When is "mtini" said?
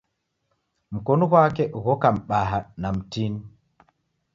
2.95-3.41